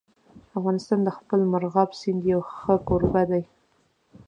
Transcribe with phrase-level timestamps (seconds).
[0.57, 3.43] افغانستان د خپل مورغاب سیند یو ښه کوربه دی.